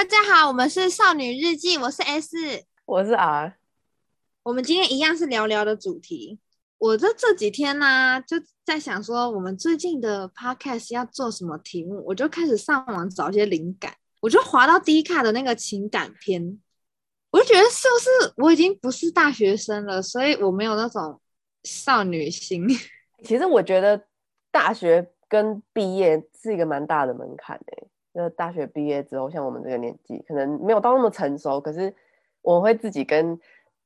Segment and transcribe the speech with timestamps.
[0.00, 2.34] 大家好，我们是少女日记，我是 S，
[2.86, 3.58] 我是 R。
[4.42, 6.40] 我们今天一样是聊聊的主题。
[6.78, 13.94] 我这这几天呢、啊，就在想说，我们最近的 Podcast 要做什么题目，我就开始上网找一些灵感。
[14.22, 16.58] 我就滑到 D 卡的那个情感篇，
[17.32, 21.20] 我就觉得是不是我已经不是大学生了，所以我没有那种
[21.64, 22.66] 少女心。
[23.22, 24.06] 其实我觉得
[24.50, 27.89] 大学跟毕业是一个蛮大的门槛诶。
[28.12, 31.94] 那大学毕业之后，像我们这个年纪，可能没有到那么成熟，可是
[32.42, 33.38] 我会自己跟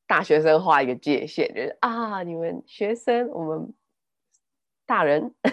[0.07, 3.75] 大学生画一个界限，就是啊，你们学生，我们
[4.87, 5.35] 大人。
[5.43, 5.53] 哎、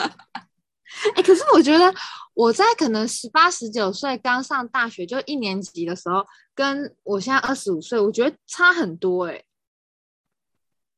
[1.16, 1.92] 欸，可是我觉得
[2.34, 9.44] 我在可能十八、十九岁刚上大学就一年级的时候，跟我现在二十五岁，我觉得差很多哎、欸。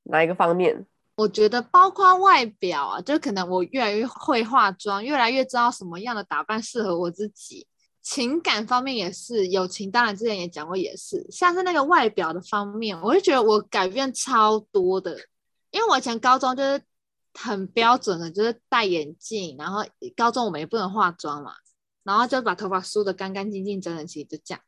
[0.05, 0.87] 哪一个方面？
[1.17, 7.69] 我觉得包括外表啊，就可能我越来越会化妆，越来越知道什么样的打扮适合我自己。
[8.03, 11.25] 情感方面也是，友情当然之前也讲过，也是。
[11.31, 15.17] 像是那个外表的方面，我就觉得我改变超多的，
[15.71, 16.83] 因为我以前高中就是
[17.33, 19.85] 很标准的，就是戴眼镜，然后
[20.17, 21.53] 高中我们也不能化妆嘛，
[22.03, 24.61] 然后就把头发梳得干干净净、整整齐齐，就这样。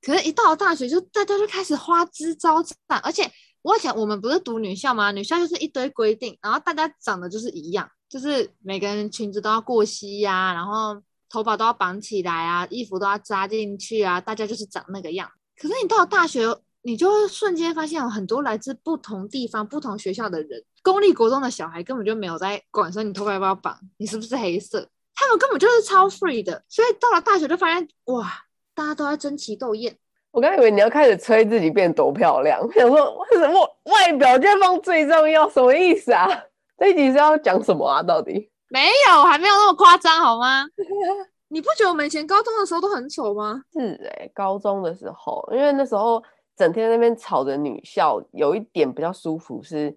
[0.00, 3.28] 可是，一到了大学，就大家就开始花枝招展，而且。
[3.62, 5.10] 我以前我们不是读女校吗？
[5.10, 15.30] 女校就是一堆规定，然后大家长得就是一样，就是每个人裙子都要过膝呀、然后头发都要绑起来啊，衣服都要扎进去啊，大家就是长那个样。
[15.60, 20.64] 可是你到了大学，你就会瞬间发现有很多来自不同地方、不同学校的人。
[20.82, 26.64] 公立国中的小孩根本就没有在管说你头发要不要绑，你是不是黑色，他们根本就是超 free 的。
[26.68, 28.32] 所以到了大学就发现，哇，
[28.74, 29.98] 大家都在争奇斗艳。
[30.30, 35.48] 我刚以为你要开始吹自己变多漂亮，我想说为什么外表就放最重要？
[35.48, 36.28] 什么意思啊？
[36.76, 38.02] 这一集是要讲什么啊？
[38.02, 40.64] 到底没有，还没有那么夸张好吗？
[41.48, 43.62] 你不觉得我们以前高中的时候都很丑吗？
[43.72, 46.22] 是哎、欸，高中的时候，因为那时候
[46.54, 49.96] 整天那边吵着女校，有一点比较舒服，是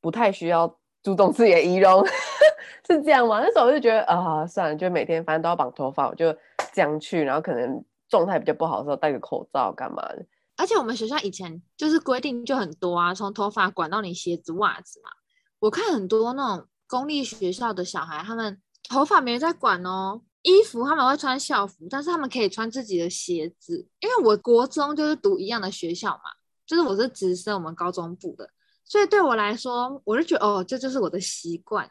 [0.00, 0.72] 不太需要
[1.02, 2.06] 注重自己的仪容，
[2.86, 3.40] 是这样吗？
[3.40, 6.32] 那时候我就觉得啊、呃，算了，就每天反正都要绑头发，我就
[6.72, 7.84] 这样去，然后可能。
[8.16, 10.24] 状态比较不好的时候戴个口罩干嘛的？
[10.56, 15.10] 而且我们学校以前就是规定就很多啊，从头发管到你鞋子袜子嘛。
[15.58, 23.88] 我看很多那种公立学校的小孩，他们头发没人在管哦，衣服他们会穿校服，但是他们可以穿自己的鞋子。
[23.98, 26.30] 因为我国中就是读一样的学校嘛，
[26.64, 28.48] 就是我是直升我们高中部的，
[28.84, 31.90] 所以对我来说，我就觉得哦，这就是我的习惯。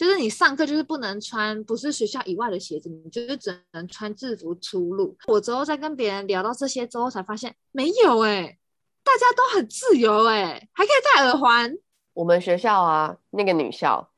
[0.00, 5.14] 就是你上课就是不能穿不是学校以外的鞋子，你就是只能穿制服出入。
[5.28, 8.56] 我之后再跟别人聊到这些之后，才发现没有哎、
[9.04, 11.76] 大家都很自由哎、还可以戴耳环。
[12.14, 14.08] 我们学校啊，那个女校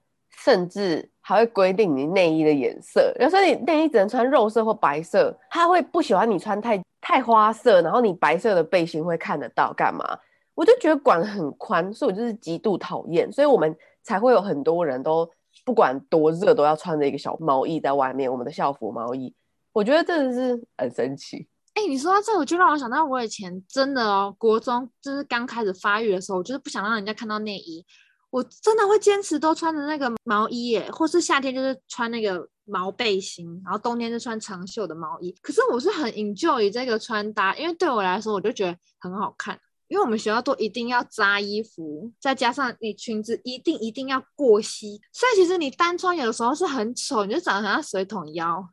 [0.45, 10.17] 甚至还会规定你内衣的颜色，有时候你内衣只能穿肉色或白色，他会不喜欢你穿太太花色，然后你白色的背心会看得到干嘛？
[10.55, 15.29] 我就觉得管很宽，所以我就是极度讨厌，所以我们才会有很多人都。
[15.65, 18.31] 不管多热，都要穿着一个小毛衣在外面。
[18.31, 19.35] 我们的校服毛衣，
[19.73, 21.47] 我觉得真的是很神奇。
[21.75, 27.85] 哎、你说到这，我就让我想到我以前真的哦，国中就是刚开始发育的时候，我就是不想让人家看到内衣，
[28.29, 35.35] 我真的会坚持都穿着那个毛衣耶，或是夏天就是穿那个毛背心，然后冬天就穿长袖的毛衣。
[35.41, 39.59] 可是我是很 enjoy 这个穿搭，因为对我来说，我就觉得很好看。
[39.93, 48.67] 因为我们学校都一定要扎衣服，再加上你裙子一定一定要过膝，所以其实你单穿有的时候是很丑，你就长得很像水桶腰。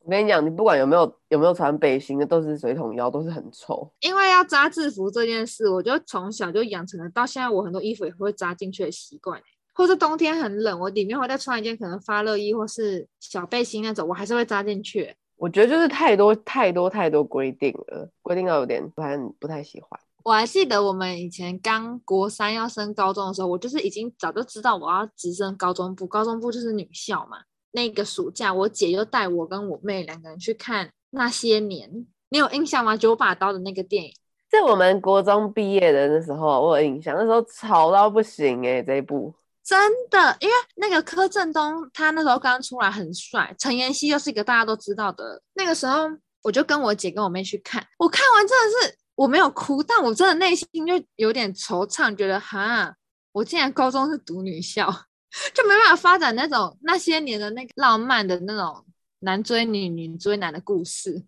[0.00, 3.88] 我跟你讲，你不管有没有有没有穿背心的，都是水桶腰，都是很丑。
[4.00, 9.40] 因为要扎制服这件事，我就从小就养成了，到现在我很多衣服也会扎进去的习惯。
[9.72, 15.14] 或是冬天很冷，我里面会再穿一件可能发热衣或是小背心那种，我还是会扎进去。
[15.36, 20.00] 我觉得就是太多太多太多规定了，规定到有点不太不太喜欢。
[20.24, 27.36] 我还记得我们以前刚国三要升高中的时候，我就是已经早就知道我要直升高中部，高中部就是女校嘛。
[27.72, 31.90] 那个暑假，我姐就带我跟我妹两个人去看《那些年》，
[32.30, 32.96] 你有印象吗？
[32.96, 34.14] 九把刀的那个电影，
[34.48, 37.14] 在我们国中毕业的那时候，我有印象。
[37.14, 39.78] 那时候吵到不行诶、欸，这一部真
[40.08, 45.42] 的，因为那个柯震东他那时候刚出来很帅，陈妍希又是一个大家都知道的。
[45.52, 46.08] 那个时候，
[46.42, 48.98] 我就跟我姐跟我妹去看，我看完真的是。
[49.14, 52.94] 我没有哭，但我真的内心就有点惆怅，觉得哈，
[53.32, 54.90] 我竟然高中是读女校，
[55.54, 58.84] 就没办法发展那种那些年的那个浪漫的那种
[59.20, 61.24] 男追女、女追男的故事。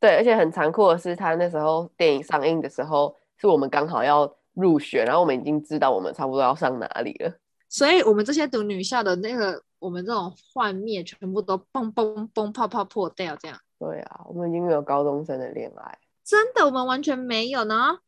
[0.00, 7.32] 对，而且很残酷的是，他那时候电影上映的时候，是我们刚好要入学，然后我们已经知道我们差不多要上哪里了，
[7.68, 13.58] 所以我们这些读女校的那个，我们这种幻灭全部都嘣嘣嘣泡泡破掉，这样。
[13.78, 15.98] 对啊，我们已经没有高中生的恋爱，
[16.28, 18.00] 真的，我们完全没有呢。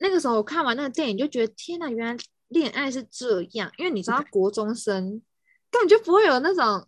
[0.00, 2.16] 那个时候我看完那个电影，就觉得天哪，原来
[2.48, 3.70] 恋爱是这样。
[3.78, 5.22] 因为你知道，国中生
[5.70, 6.84] 感觉不会有那种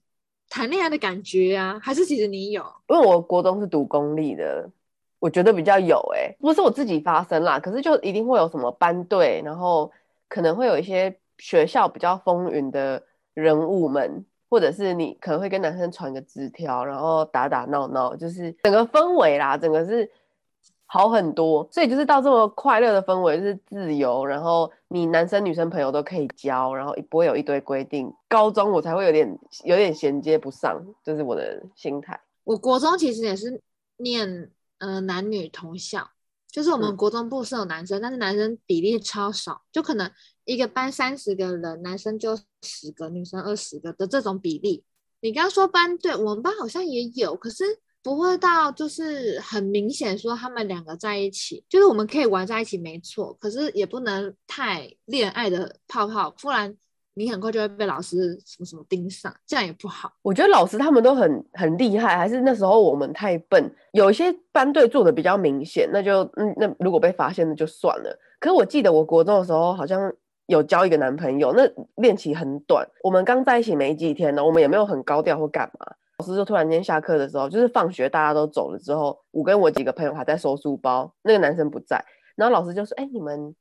[0.48, 2.60] 谈恋爱的感觉啊，还是其实你有？
[2.88, 4.68] 因为我国中是读公立的，
[5.20, 9.92] 我觉得比较有哎、欸，不是我自己发生啦，可是就一定会有什么班队，然后
[10.28, 13.00] 可能会有一些学校比较风云的
[13.34, 14.26] 人物们。
[14.50, 20.10] 或者是你可能会跟男生传个纸条，然后打打闹闹，就是整个氛围啦，整个是
[20.88, 21.68] 好很多。
[21.70, 28.12] 所以就是到这么快乐的氛围，就是自由，然后你男生女生朋友都可以交，然后不会有一堆规定。
[28.26, 32.20] 高中我才会有点有点衔接不上，这、就是我的心态。
[32.42, 33.62] 我国中其实也是
[33.98, 36.08] 念呃男女同校，
[36.50, 40.10] 就是我们国中部是有男生，嗯、但是男生比例超少，就可能。
[40.44, 44.82] 一个班三十个人，男生就十个，女生二十个的这种比例。
[45.20, 47.64] 你刚刚说班对，我们班好像也有，可是
[48.02, 56.74] 不会到就是很明显说他们两个在一起，就是我们可以玩在一起没错，可是也不能太恋爱的泡泡，不然
[57.14, 60.12] 你很快就会被老师什么什么盯上，这样也不好。
[60.22, 68.18] 我觉得老师他们都很很厉害，还是那时候我们太笨，有一些班队做的比较明显，那就嗯，那如果被发现那就算了。
[68.40, 70.12] 可是我记得我国中的时候好像。
[70.48, 71.62] 有交一个男朋友，那
[71.96, 75.86] 恋情很短，我们刚在一起没几天呢，我们也没有很高调或干嘛。
[76.18, 82.04] 老师就突然间下课的时候，就是放学大家都走了之后，我跟我几个朋友还在收书包，那个男生不在，
[82.34, 83.54] 然后老师就说：“哎、你们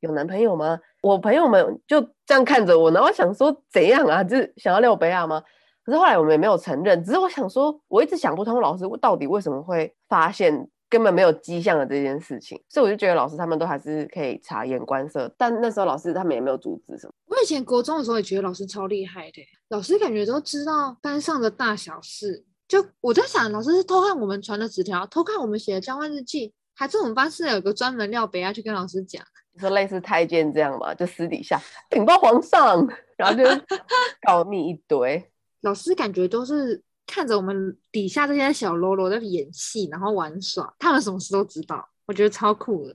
[0.00, 5.40] 有男朋友吗？”我朋友们就这样看着我，然后想说怎样啊，就是想要撩杯啊吗？
[5.84, 10.68] 可是后来我们也没有承认，只是我想说，我一直想不通老师到底为什么会发现。
[10.90, 17.12] 根本没有迹象的这件事情，所以我就觉得老师他们都还是可以察言观色，但那时候老师他们也没有阻止什么。
[17.26, 22.44] 我以前国中的时候也觉得老师超厉害的，老师感觉都知道班上的大小事。
[22.66, 29.22] 就我在想，老师是偷看我们传的纸条，偷看我们写的交换日记，还是我们班是有一个专门料别要去跟老师讲？
[29.52, 32.84] 你说类似太监这样吧，就私底下禀报皇上，
[33.16, 33.44] 然后就
[34.26, 35.30] 告密一堆。
[35.60, 36.82] 老师感觉都是。
[37.10, 42.94] 看着我们底下这些小喽啰在演戏，然后玩耍，他们什么事都知道，我觉得超酷的。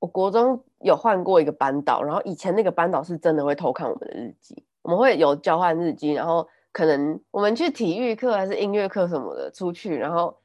[0.00, 10.36] 我国中有换过一个班导，然后以前那个班导是真的会偷看我们的日记，我们会有交换日记，然后可能我们去体育课还是音乐课什么的出去，然后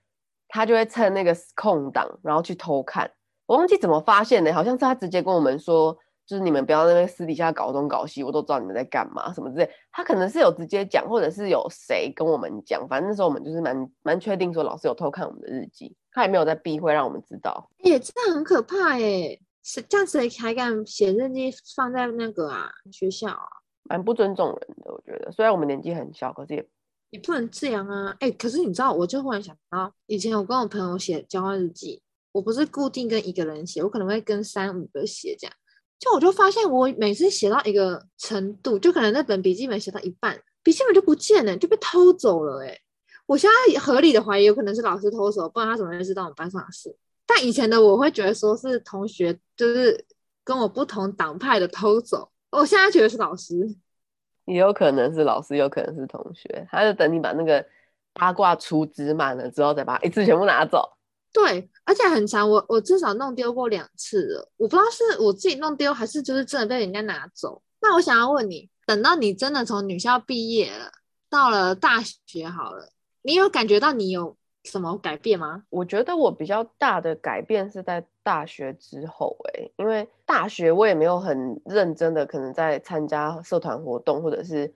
[0.47, 3.09] 他就会趁那个空档，然后去偷看。
[3.47, 5.97] 我忘记怎么发现的，好像是他直接跟我们说。
[6.31, 9.69] 就是你们不要在那边私底下搞东搞西，我都知道你们在干嘛什么之类。
[9.91, 17.69] 他可能是有直接讲，或者是有谁跟我们讲，反正那时候我们就是蛮蛮确定说老师有偷看我们的日记，他也没有在避讳让我们知道。
[17.79, 19.41] 耶，这样很可怕耶！
[19.61, 23.45] 是这样谁还敢写日记放在那个啊学校啊？
[23.89, 24.55] 蛮不尊重人
[24.85, 25.29] 的，我觉得。
[25.33, 26.65] 虽然我们年纪很小，可是也
[27.09, 28.15] 也不能这样啊。
[28.21, 32.01] 哎，可是你知道，我就忽然想到，以前我跟我朋友写交换日记，
[32.31, 35.53] 我不是固定跟一个人写，我可能会跟三五个写这样。
[36.01, 42.65] 就我就发现，我每次写到一个程度，就可能那本笔记本写到一半，笔记本就不见了，就被偷走了。
[42.65, 42.75] 哎，
[43.27, 46.97] 我现在合理的怀疑，有可能是老师偷走，不然他怎么会知道我们班上的事？
[47.27, 50.03] 但以前的我会觉得说是同学，就是
[50.43, 52.31] 跟我不同党派的偷走。
[52.49, 53.55] 我现在觉得是老师，
[54.45, 57.63] 也有可能是老师，有可能是同学，他就等你把那个
[58.13, 60.97] 八卦储值满了之后，再把一次全部拿走。
[61.33, 67.61] 对，而且很长，我我至少弄丢过两次了，我不知道是我自己弄丢，还是就是真的被人家拿走。
[67.79, 70.91] 那我想要问你，等到你真的从女校毕业了，
[71.29, 72.89] 到了大学好了，
[73.21, 74.35] 你有感觉到你有
[74.65, 75.63] 什么改变吗？
[75.69, 84.73] 我觉得我比较大的改变是在大学之后，欸，诶，因为大学我也没有很认真的可能在参加社团活动，或者是，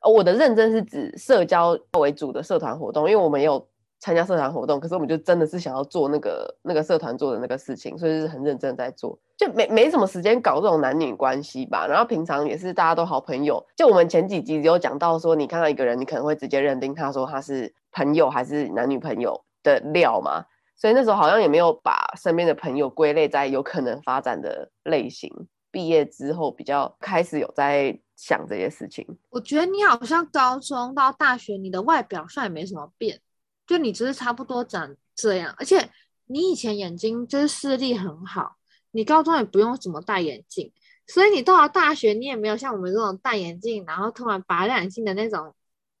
[0.00, 3.68] 哦，我的认真是指社交为主的社团活动，因为我们有。
[4.00, 11.86] 参加社团活动，可是我们就真的是想要做那个那个社团做的那个事情，所以是很认真在做，就没没什么时间搞这种男女关系吧。
[11.86, 20.44] 然后平常也是大家都好朋友，就我们前几集有讲到说，你看到一个人，你可能会直接认定他说他是朋友还是男女朋友的料嘛。
[20.76, 25.28] 所以那时候好像也没有把身边的朋友归类在有可能发展的类型。
[25.70, 29.06] 毕业之后比较开始有在想这些事情。
[29.28, 33.20] 我觉得你好像高中到大学，你的外表上也没什么变。
[33.68, 35.90] 就你只是差不多长这样，而且
[36.26, 38.56] 你以前眼睛就是视力很好，
[38.90, 40.72] 你高中也不用怎么戴眼镜，
[41.06, 45.54] 所以你到了大学，你也没有像我们这种戴眼镜，然后突然拔眼镜的那种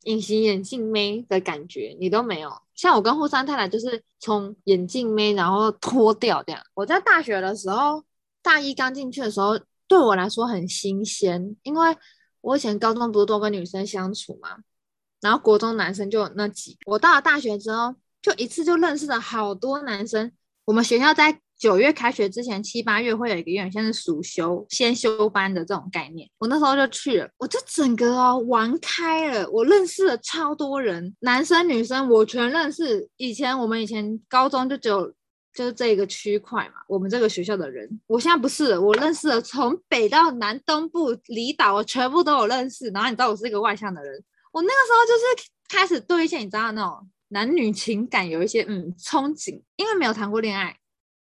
[0.04, 2.50] 隐形眼镜妹的感觉，你都没有。
[2.74, 6.62] 像我跟沪山太太就是从眼镜妹然后脱掉这样。
[6.74, 8.02] 我在大学的时候，
[8.42, 11.96] 大一刚进去的时候，对我来说很新鲜，因为
[12.40, 14.58] 我以前高中不是都跟女生相处嘛。
[15.20, 20.30] 然后国中男生就那几，我到了大学之后，就一次就认识了好多男生。
[20.64, 26.28] 我们学校在九月开学之前，七八月会有一个有点像是暑休、先修班的这种概念。
[26.38, 29.50] 我那时候就去了，我就整个哦玩开了。
[29.50, 33.08] 我认识了超多人，男生女生我全认识。
[33.16, 35.12] 以前我们以前高中就只有
[35.52, 37.88] 就是这个区块嘛，我们这个学校的人。
[38.06, 42.88] 我现在不是，我认识了从北到南、东部、离岛，我全部都有认识。
[42.90, 44.22] 然后你知道我是一个外向的人，
[44.52, 50.76] 我那个时候就是开始对一些你知道那种男女情感有一些嗯憧憬，因为没有谈过恋爱。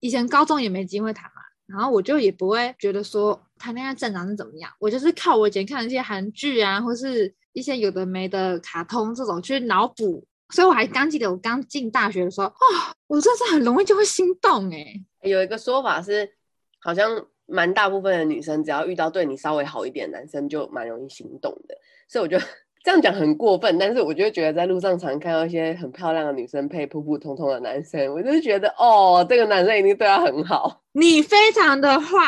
[0.01, 12.55] 以前高中也没机会谈嘛，然后我就也不会觉得说谈恋爱正常是怎么样，我就是靠我以前看的一些韩剧啊，或是一些有的没的卡通这种去脑补，所以我还刚记得我刚进大学的时候，哦，
[13.07, 14.85] 我真的是很容易就会心动哎。
[15.21, 16.29] 有一个说法是，
[16.81, 21.77] 好像蛮大部分的女生只要遇到对你稍微好一点的男生，就蛮容易心动的，
[22.09, 22.45] 所以我就。
[22.85, 30.83] 这样讲很过分，但是我就觉得在路上常看到一些很漂亮的女生配普普通通的男生，我就觉得哦，这个男生一定对她很好。
[30.93, 32.19] 你非常的坏，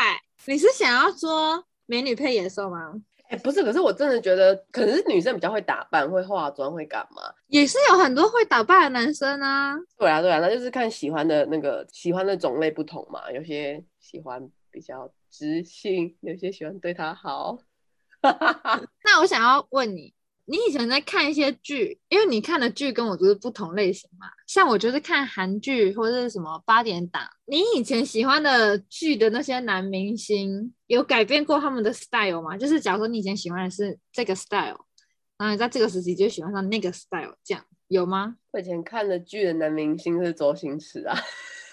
[0.45, 2.93] 你是想要说美女配野兽吗？
[3.27, 9.75] 哎，不是，可是我真的觉得，可能是女生比较会打扮、会化妆、会干嘛，也是有很多会打扮的男生啊。
[9.97, 17.57] 对啊，对啊，那就是看喜欢的那个喜欢的种类不同嘛，有些喜欢比较知性，有些喜欢对他好。
[19.03, 20.13] 那我想要问你。
[20.45, 24.27] 你以前在看一些剧，因为你看的剧跟我就是不同类型嘛。
[24.45, 27.23] 像我就是看韩剧或者是什么八点档。
[27.45, 32.55] 你以前喜欢的剧的那些男明星，有改变过他们的 style 吗？
[32.55, 34.85] 就是假如说你以前喜欢的是这个 style，
[35.37, 38.35] 然后你在这个时期就喜欢上那个 style，这样有吗？
[38.51, 41.17] 我以前看的剧的男明星是周星驰啊。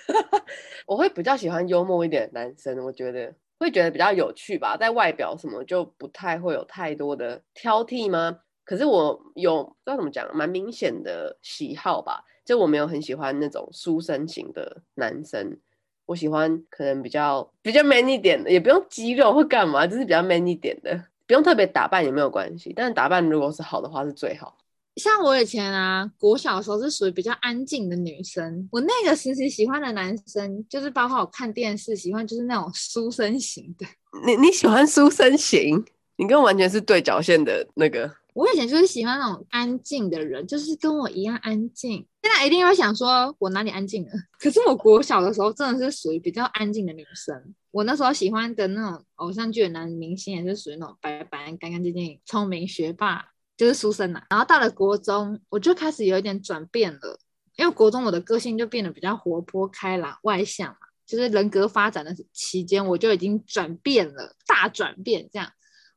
[0.87, 4.76] 我会比较喜欢幽默一点的男生，我觉得会觉得比较有趣吧。
[4.76, 8.38] 在外表什么就不太会有太多的挑剔吗？
[8.64, 15.59] 可是我有不知道怎么讲，蛮明显的喜好吧，就我没有很喜欢那种书生型的男生，
[16.07, 24.57] 我喜欢可能比较比较 man 一点的，也不用肌肉或干嘛，就是比较 man 一点的，不用特别打扮也没有关系，但是打扮如果是好的话是最好。
[24.97, 33.87] 像我以前啊，国小的时候是属于比较安静的女生，我那个时期喜欢的男生，就是包括我看电视喜欢就是那种书生型的。
[34.26, 35.83] 你你喜欢书生型？
[36.23, 38.09] 你跟我完全是对角线的那个。
[38.33, 42.07] 我以前就是喜欢那种安静的人，就是跟我一样安静。
[42.23, 44.11] 现在一定会想说，我哪里安静了？
[44.38, 47.55] 可是我国小的时候真的是属于比较安静的女生。
[47.73, 53.25] 我那时候喜欢的那种偶像剧的男明星，也是属于那种白白、干干净净、聪明学霸，
[53.57, 54.25] 就是书生啊。
[54.31, 57.19] 然后到了国中，我就开始有一点转变了，
[57.57, 65.50] 因为国中我的个性就变得比较活泼开朗、外向嘛，就是人格发展的期间，我就已经转变了，大转变这样。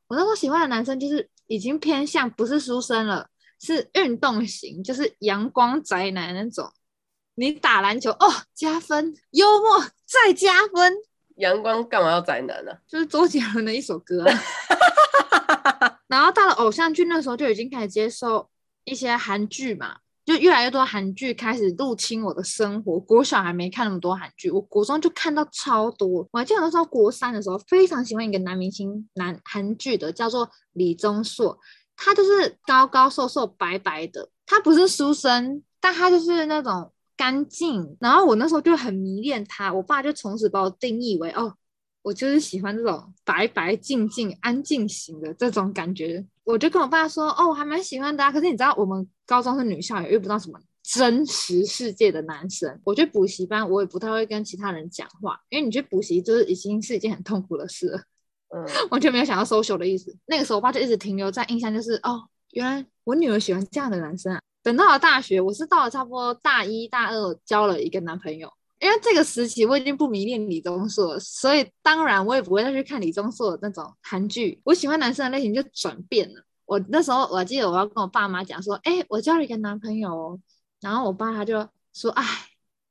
[0.08, 1.28] 我那时候喜欢的男生就是。
[1.48, 6.68] 已经偏向不是书生了，是运动型，就是阳光宅男那种。
[7.36, 10.92] 你打篮球哦，加分，幽默再加分。
[11.36, 12.72] 阳光干嘛要宅男呢？
[12.72, 12.78] 啊？
[12.88, 16.00] 就是周杰伦的一首歌，啊。
[16.10, 18.50] 然后到了偶像剧那时候就已经开始接受
[18.82, 23.00] 一些韩剧嘛，就越来越多韩剧开始入侵我的生活。
[23.00, 26.28] 国小还没看那么多韩剧，我国中就看到超多。
[26.32, 30.50] 我还记得那时候国三的时候，非常喜欢一个男明星，男韩剧的叫做。
[30.78, 31.58] 李钟硕，
[31.96, 37.96] 他就是高高瘦瘦白白的，他不是书生，但他就是那种干净。
[37.98, 41.54] 然后我那时候就很迷恋他，我爸就从此把我定义为哦，
[42.02, 46.26] 我就是喜欢这种白白净净、安静型的这种感觉。
[46.46, 48.30] 我就跟我爸说，哦，我还蛮喜欢的啊。
[48.30, 52.80] 可是你知道，我们高中是女校，也遇不到什么真实世界的男生。
[52.84, 58.00] 我去补习班，我也不太会跟其他人讲话，因为你去补习就是已经是一件很痛苦的事了。
[58.54, 60.16] 嗯， 完全没有想要 social 的意思。
[60.26, 64.40] 那个时候，我爸就一直停留在印象，就是哦，原来我女儿喜欢这样的男生啊。
[64.62, 68.52] 等到了大学，我是到了差不多大一大二交了一个男朋友。
[68.78, 74.60] 因为这个时期我已经不迷恋李钟硕，所以当然我也不会再去看李钟硕的那种韩剧。
[74.64, 76.42] 我喜欢男生的类型就转变了。
[76.66, 80.40] 我那时候我记得我要跟我爸妈讲说，哎，我交了一个男朋友哦。
[80.80, 82.24] 然后我爸他就说，哎，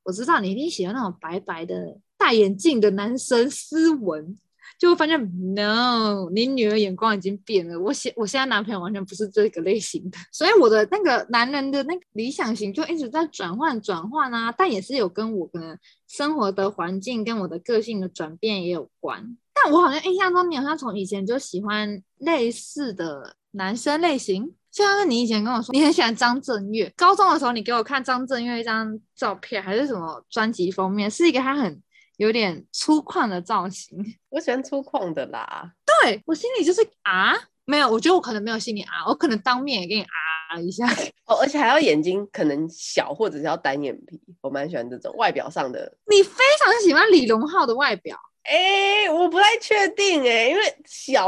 [0.03, 4.37] 我知道你一定喜欢那种白白的、戴眼镜的男生，斯文。
[4.77, 5.19] 就会发现
[5.55, 7.79] ，no，你女儿眼光已经变了。
[7.79, 14.53] 我现我现在男朋友完全不是这个类型的，所以我的那个男人的那个理想型就一直在转换转换啊。
[14.57, 19.37] 但也是有跟我可能生活的环境跟我的个性的转变也有关。
[19.53, 26.91] 但我好像印象中，你好像从以前就喜欢类似的男生类型，就像是你以前跟我说你很喜欢张震岳。
[26.97, 31.81] 高中的时候，你给我看张震岳一张照片，还是什么专辑封面，是一个他很。
[32.17, 33.97] 有点粗犷的造型，
[34.29, 35.71] 我喜欢粗犷的啦。
[36.03, 37.33] 对，我心里就是啊，
[37.65, 40.85] 没有，我觉得我可能没有心里啊，我可能当面也给你啊一下。
[41.27, 45.97] 哦，而且还要眼睛可能小，或者是要单眼皮，我蛮喜欢这种外表上的。
[46.09, 48.17] 你非常喜欢李荣浩的外表？
[48.43, 51.27] 哎，我不太确定哎，因为小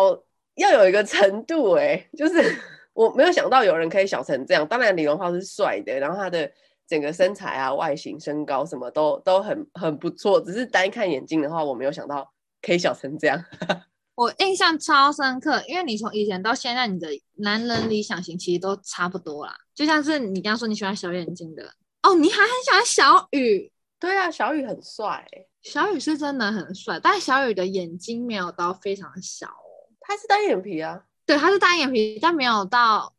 [0.56, 2.56] 要有一个程度哎，就是
[2.94, 4.68] 我没有想到有人可以小成这样。
[4.68, 6.52] 当然李荣浩是帅的，然后他的
[6.88, 13.44] 整个身材啊、外形、身高什么都都很很不错，只是单看眼睛的话，我没有想到可以小成这样。
[14.16, 19.54] 我印象超深刻，因为你从以前到现在，你的男人理想型其实都差不多啦。
[19.76, 21.64] 就像是你刚刚说你喜欢小眼睛的
[22.02, 23.72] 哦，你还很喜欢小雨。
[24.00, 25.28] 对啊，小雨很帅，
[25.62, 29.94] 小雨是真的很帅，但小雨的眼睛没有到非常小哦。
[30.00, 33.14] 他是单眼皮啊，对，他是单眼皮，但没有到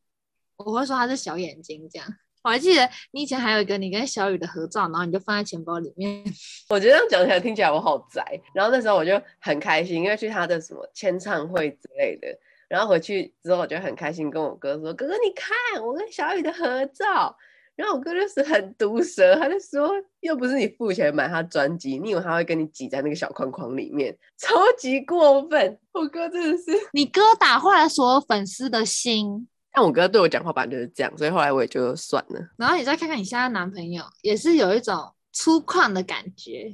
[0.57, 2.09] 我会说他是小眼睛这样。
[2.43, 6.25] 我还记得你以前还有一个你跟小雨的合照，然后你就放在钱包里面。
[6.71, 8.41] 我觉得这样讲起来听起来我好宅。
[8.55, 12.29] 然后那时候我就很开心，因为去他的什么签唱会之类的。
[12.69, 17.35] 然后回去之后我就很开心，跟我哥说：“哥哥，你看我跟小雨的合照。”
[17.77, 19.91] 然后我哥就是很毒舌，他就说
[20.21, 24.17] ：“又不是你付钱买他专辑，你以为他会跟你挤在那个小框框里面？
[24.37, 29.49] 超级过分！”我哥真的是，你哥打坏了所有粉丝的心。
[29.73, 32.41] 但我哥对我讲话本来就是这样，所以后来我也就算了。
[32.57, 36.73] 然后你再看看你现在男朋友，也是有一种粗犷的感觉。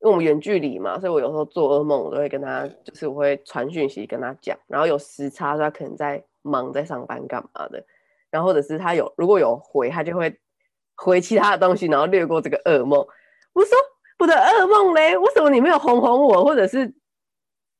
[0.00, 4.58] 因为我们远距离嘛，所以我有时候做噩梦，我都会跟他，就是我会传讯息跟他讲。
[4.66, 7.82] 然后有时差，他可能在忙，在上班干嘛的。
[8.30, 10.38] 然后或者是他有如果有回，他就会
[10.96, 12.98] 回其他的东西，然后略过这个噩梦。
[13.54, 13.78] 我说
[14.18, 16.92] 我的噩梦嘞，为什么你没有哄哄我，或者是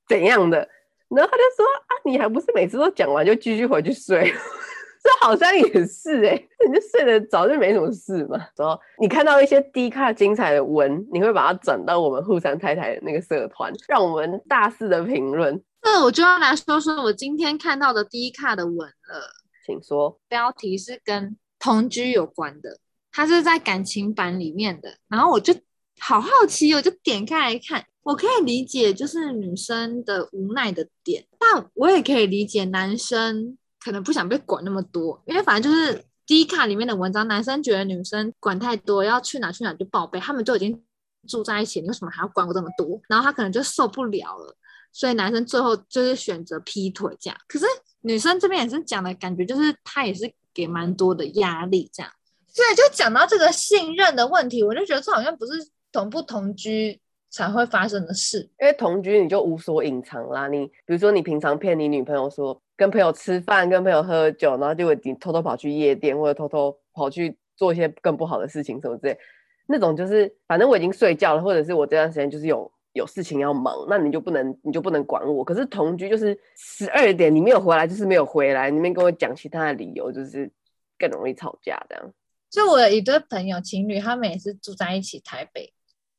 [0.08, 0.66] 怎样的？
[1.14, 4.32] 然后他就说啊，你还不是每次都讲完就继续回去睡？
[5.04, 8.38] 这好像也是哎、欸，你就睡得早就没什么事嘛。
[8.56, 15.62] 然后你看到一些低卡精彩的文，你会把它转到我们互相太太的那个社团，让我们大肆的评论。
[15.82, 19.30] 那我就要来说说我今天看到的低卡的文了，
[19.66, 20.18] 请说。
[20.26, 22.78] 标题是跟同居有关的，
[23.12, 25.54] 它是在感情版里面的，然后我就
[26.00, 27.84] 好好奇，我就点开来看。
[28.04, 40.82] 我可以理解，就是女生的无奈的点，但我也可以理解男生可能不想被管那么多，因为反正就是 D 卡里面的文章，男生觉得女生管太多，要去哪去哪就报备，他们就已经
[41.26, 43.00] 住在一起，你为什么还要管我这么多？
[43.08, 44.56] 然后他可能就受不了了，
[44.92, 47.36] 所以男生最后就是选择劈腿这样。
[47.48, 47.64] 可是
[48.02, 52.12] 女生这边也是讲的感觉，就是他也是给蛮多的压力这样。
[52.46, 55.52] 所以就讲到这个信任的问题，我就觉得这好像不是
[55.90, 57.00] 同不同居
[57.34, 60.46] 才会发生的事，因为同居你就无所隐藏啦。
[60.46, 69.18] 你比如说，你平常骗你女朋友说跟朋友吃饭、跟朋友喝酒，然后结果你偷偷跑去夜店，或者偷偷跑去做一些更不好的事情什么之类，
[69.66, 75.42] 那种就是反正我已经睡觉了，或者是我这段时间就是有有事情要忙，那你就不能你就不能管我。
[75.42, 80.48] 可是同居就是十二点你没有回来就是没有回来，你没跟我讲其他的理由，就是
[80.96, 82.14] 更容易吵架这样。
[82.48, 85.72] 就我有一对朋友情侣，他们也是住在一起台北。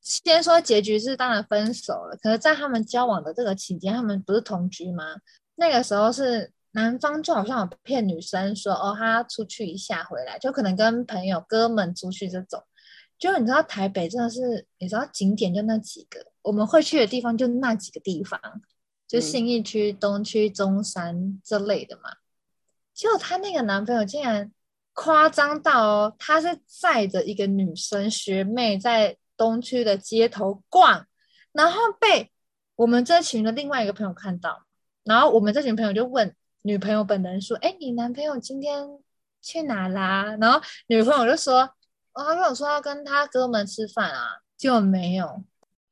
[0.05, 5.03] 先说结局是当然分手了，可是，在他们交往的这个期间，他们不是同居吗？
[5.55, 12.61] 那个时候是男方就好像有骗女生说，哦，他出去一下回来，就可能跟朋友哥们出去这种。
[13.17, 18.39] 就你知道台北真的是，你知道景点就那几个，我们会去的地方就那几个地方，
[19.07, 22.11] 就信义区、嗯、东区、中山这类的嘛。
[22.93, 24.51] 结果她那个男朋友竟然
[24.93, 29.17] 夸张到哦，他是载着一个女生学妹在。
[29.37, 31.05] 东区的街头逛，
[31.51, 32.31] 然后被
[32.75, 34.63] 我们这群的另外一个朋友看到，
[35.03, 38.87] 然后我们这群朋友就问女朋友本人说：“哎，你男朋友今天
[39.41, 41.61] 去哪啦？”然后女朋友就说
[42.13, 45.43] ：“哦，他跟我说要跟他哥们吃饭啊，就没有。”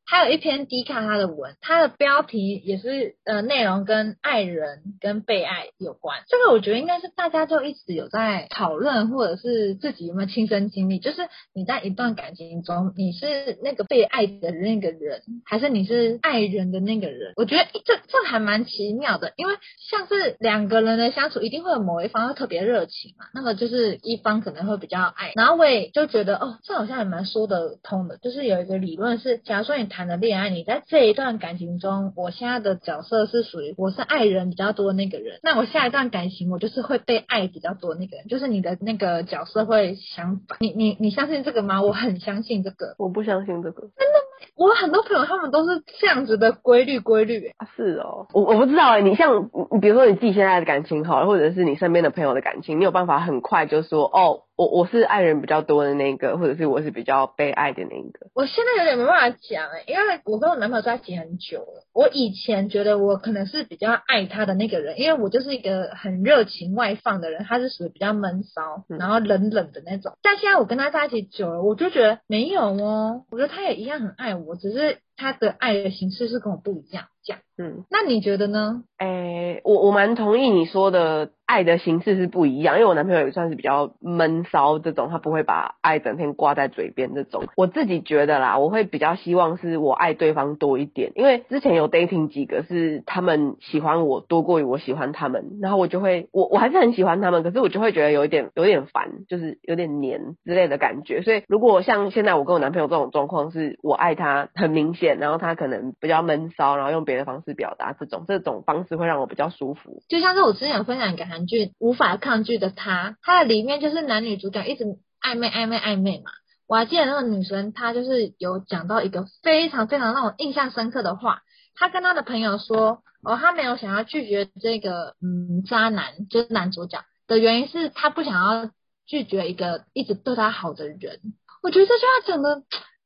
[0.06, 6.20] 还有一篇 D 卡他的文，他的标题也是呃内容跟爱人跟被爱有关。
[6.28, 17.32] 这个我觉得应该是大家就一直有在讨论，或者是自己有没有亲身经历，就是你在一段感情中，你是那个被爱的那个人，还是你是爱人的那个人？
[17.38, 19.54] 我觉得这这还蛮奇妙的，因为
[19.89, 25.32] 像是两个人的相处，一定会有某一方会特别热情嘛，那个就是一方可能会比较爱。
[25.36, 29.93] 然后我也就觉得哦，这好像也蛮说得通的，就是有一个理论是，假如说你。
[29.94, 40.58] 谈的恋爱，你在这一段感情中，我现在的角色是属于我是爱人比较多的那个人，那我下一段感情我就是会被爱比较多的那个人，就是你的那个角色会相反。
[40.62, 41.84] 你你你相信这个吗？
[41.84, 42.96] 我很相信这个。
[42.98, 43.82] 我不相信这个。
[43.82, 44.33] 真的吗？
[44.56, 47.52] 我很多朋友他们都是这样子的规律规律。
[47.58, 49.02] 啊，是哦，我我不知道哎。
[49.02, 58.28] 你像你比如说你自己现在的感情好了，或者是你身边的朋友的感情，你有办法很快就说哦，我我我是爱人比较多的那个，或者是我是比较被爱的那一个？
[58.36, 61.84] 我现在有点没办法讲哎、欸，因为我跟我男朋友在一起很久了。
[61.93, 70.13] 我以前觉得我可能是比较爱他的那个人，因为我就是一个很热情外放的人，他是属于比较闷骚，然后冷冷的那种。
[70.13, 77.06] 嗯、但现在我跟他在一起久了，我就觉得没有哦，我觉得他也一样很爱爱我，只是他的爱的形式是跟我不一样。
[77.24, 78.84] 这样，嗯，那你觉得呢？
[78.98, 81.32] 诶、欸，我我蛮同意你说的。
[81.46, 87.44] 爱的形式是不一样，因为我男朋友也算是比较闷骚这种，他不会把爱整天挂在嘴边这种。
[87.58, 101.22] 我自己觉得啦，我会比较希望是我爱对方多一点，因为之前有 dating 几个是他们喜欢我多过于我喜欢他们，然后我就会我我还是很喜欢他们，可是我就会觉得有一点有点烦，就是有点黏之类的感觉。
[101.22, 110.02] 所以如果像现在我跟我男朋友这种状况，是我爱他很明显，然后他可能比较闷骚，然后用别的方式表达这种，这种方式会让我比较舒服。
[110.10, 114.86] 就像是我之前分享一个韩剧《无法抗拒的他》，它的里面就是男女主角一直
[115.21, 116.32] 暧昧暧昧暧昧嘛。
[116.65, 121.41] 我还记得那个女生，她就是有讲到一个非常非常让我印象深刻的话。
[121.76, 128.71] 她跟她的朋友说，哦，她没有想要拒绝这个嗯渣男，就是男主角的原因是她不想要
[129.06, 131.19] 拒绝一个一直对她好的人。
[131.62, 132.63] 我觉得这句话讲的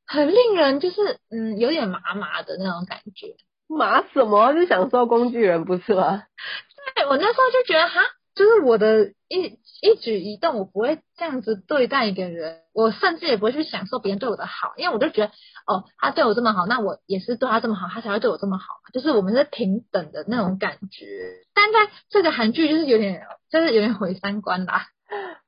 [0.08, 3.36] 很令人就是嗯有点麻麻的那种感觉。
[3.68, 4.54] 麻什么？
[4.54, 6.24] 是享受工具人不是吗？
[6.96, 8.02] 对，我那时候就觉得哈。
[8.34, 15.32] 就是我的一一举一动，我不会这样子对待一个人，我甚至也不会去享受别人对我的好，因为我就觉得，
[15.66, 21.08] 哦，他对我这么好，那我也是对他这么好，他才会对我这么好，就是我们是平等的那种感觉。
[21.56, 24.86] 但在这个韩剧就是有点，就是有点毁三观啦。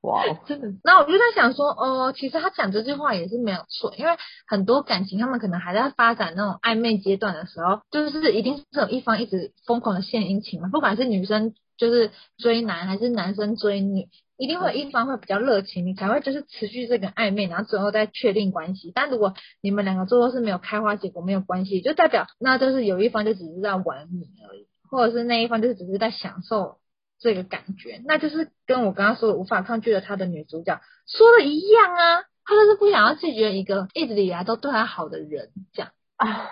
[0.02, 0.68] 哇， 真的。
[0.84, 4.12] 那我就在想说，哦，其实他讲这句话也是没有错，因为
[4.48, 11.54] 很多感情他们可能还在发展那种暧昧阶段的时候，就是一定是有一方一直疯狂的献殷勤嘛，不管是女生。
[11.80, 18.92] 就是追男还是男生追女，一定会有一方会比较热情，你才会就是持续这个暧昧，然后最后再确定关系。
[18.94, 26.80] 但如果你们两个最后是没有开花结果，没有关系，就代表那就是有一方就只是在玩你而已，或者是那一方就是只是在享受
[27.20, 36.50] 这个感觉，那就是跟我刚刚说的无法抗拒的他的女主角说的一样啊，他就是不想要拒绝一个一直以来都对他好的人，这样啊。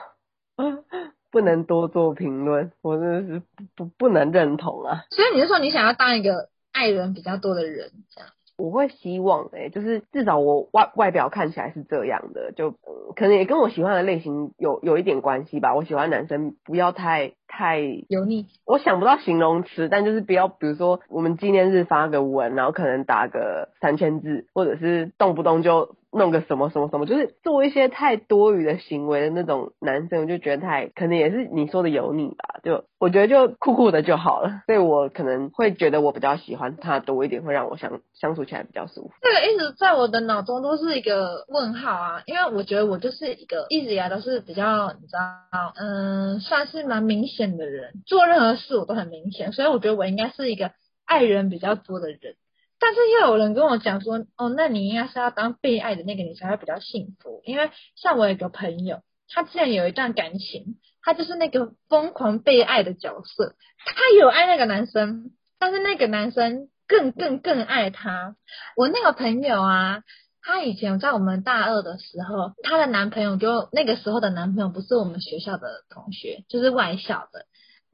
[1.30, 3.42] 不能多做评论，我真的是
[3.76, 5.04] 不不不能认同啊。
[5.12, 8.30] 所以你是说你想要当一个爱人比较多的人，这样？
[8.58, 15.76] 我会希望哎、欸，就是至少我外外表看起来是这样的，就、嗯、可能也跟我喜欢的类型有有一点关系吧。
[15.76, 25.96] 我喜欢男生不要太太油腻，我想不到形容词，但就是不要，比如说我们纪念日发个文，然后可能打个三千字，或者是动不动就。
[26.12, 32.60] 弄个什么什么什么，就是做一些太多余的行为的那种男生，我就觉得太可能也是你说的油腻吧。
[32.64, 39.12] 就我觉得就酷酷的就好了，所以我可能会觉得我比较喜欢他多一点，会让我相相处起来比较舒服。
[39.22, 50.72] 这个一直在我的脑中都是一个问号啊，因为我觉得我就是一个一直以来都是比较你知道，嗯，算是蛮明显的人，做任何事我都很明显，所以我觉得我应该是一个
[51.06, 52.36] 爱人比较多的人。
[52.80, 57.42] 但是又有人跟我讲说，哦，那你应该是要当被爱的那个，你才会比较幸福。
[57.46, 68.36] 因为像我有个朋友，他之前有一段感情，他就是那个疯狂被爱的角色，他有爱那个男生，但是那个男生更更更爱他。
[68.76, 70.04] 我那个朋友啊，
[70.42, 77.46] 他以前在我们大二的时候，他的男朋友就那个时候的男朋友不是我们学校的同学，就是外校的。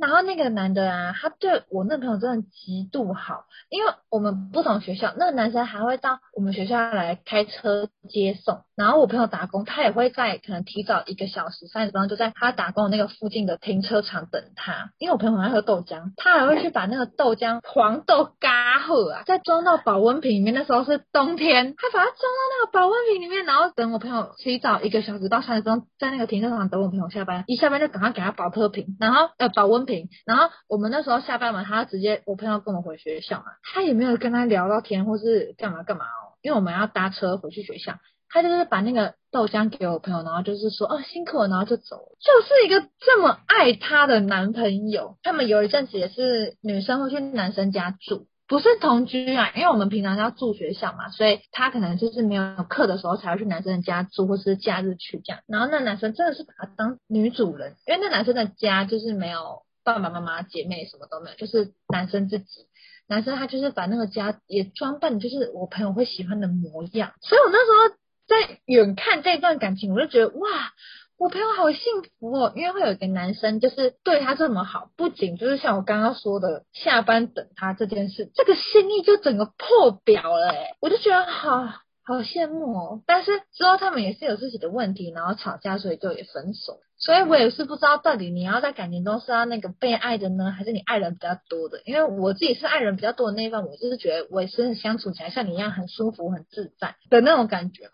[0.03, 8.61] 然后那个男的啊，他对我那朋友真的极度好，因为我们不同学校，那个男生还会到我们学校来开车接送。
[8.75, 14.89] 然后我朋友打工，他也会在可能提早一个小时、三十分钟就在他打工的那个附近的停车场等他。
[14.97, 20.53] 因为我朋友很爱喝豆浆，他还会去把那个豆浆黄豆嘎喝啊，再装到保温瓶里面。
[20.53, 29.92] 那时候是冬天，他把它装到那个保温瓶里面，然后等我朋友提早一个小时到三十分钟在那个停车场等我朋友下班，一下班就赶快给他保特瓶，然后呃保温瓶。
[30.25, 37.99] 然后我们那时候下班嘛，他直接我朋友跟我回学校嘛，他也没有跟他聊到天或是干嘛干嘛哦，因为我们要搭车回去学校。
[38.29, 41.97] 他就是把那个豆浆给我朋友，然后就是说哦辛苦了，然后就走。
[42.19, 45.17] 就是一个这么爱他的男朋友。
[45.21, 55.43] 他们有一阵子也是女生会去男生家住，不是同居啊，因为我们平常要住学校嘛，所以他可能就是没有课的时候才会去男生的家住，或是假日去这样。
[55.45, 62.67] 然后那男生真的是把他当女主人，因为那男生的家就是没有爸爸妈妈、姐妹什么都没有，就是男生自己。
[63.07, 67.13] 男生他就是把那个家也装扮，就是我朋友会喜欢的模样。
[67.21, 67.97] 所以我那时候。
[68.25, 70.71] 在远看这段感情，我就觉得哇，
[71.17, 81.65] 我朋友好幸福哦，因为会有一个男生就是对他这么好，不仅就是像我刚刚说的下班等他这件事，这个心意就整个破表了哎，我就觉得好
[82.05, 83.03] 好羡慕哦。
[83.05, 86.79] 但是之后他们也是有自己的问题，然后吵架，所以就也分手。
[87.03, 91.81] 所以我也是不知道到底你要在感情中是要那个被爱的呢，还是你爱人比较多的？
[91.85, 97.91] 因为我自己是爱人比较多的那一方，我就是觉得我也是相处起来像你一样很舒服、很自在的那种感觉嘛。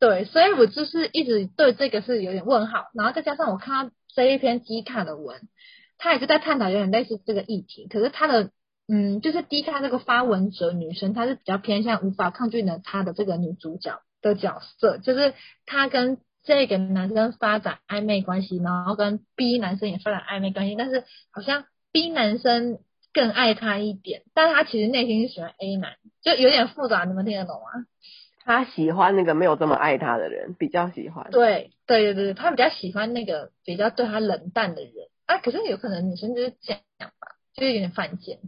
[0.00, 5.42] 对，所以我就是一直对这个是有点问号，然后再加上我看到这一篇 D 卡的文，
[5.98, 8.50] 他也是在探讨有点类似这个议题，可是他的
[8.90, 15.34] 嗯，就是 D 卡这个发文者女生，她是比较偏向无法抗拒呢她的这个女主角的角色，就是
[15.66, 16.16] 她跟
[16.48, 22.78] 这个男生发展暧昧关系，然后跟 B 男生也发展暧昧关系，但是好像 B 男生
[23.12, 27.84] 更爱他一点，但他其实内心是喜欢 A 男，就有点复杂，你们听得懂吗？
[28.46, 31.30] 他喜欢那个没有这么爱他的人，比较喜欢。
[31.30, 34.92] 对对对对，他比较喜欢那个比较对他冷淡的人
[35.26, 35.36] 啊。
[35.36, 38.38] 可是有可能女生就是这样吧，就是有点犯贱。